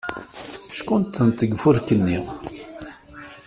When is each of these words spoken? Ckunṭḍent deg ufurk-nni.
Ckunṭḍent 0.75 1.39
deg 1.41 1.51
ufurk-nni. 1.55 2.19